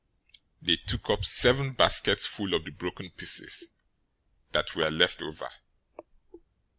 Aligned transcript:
They 0.63 0.77
took 0.77 1.11
up 1.11 1.23
seven 1.23 1.73
baskets 1.73 2.25
full 2.25 2.55
of 2.55 2.65
the 2.65 2.71
broken 2.71 3.11
pieces 3.11 3.69
that 4.51 4.75
were 4.75 4.89
left 4.89 5.21
over. 5.21 5.51